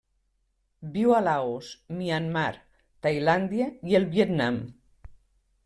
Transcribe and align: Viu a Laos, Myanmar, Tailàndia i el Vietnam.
Viu 0.95 1.13
a 1.17 1.19
Laos, 1.25 1.69
Myanmar, 1.99 2.49
Tailàndia 3.07 3.69
i 3.93 3.99
el 4.01 4.09
Vietnam. 4.17 4.61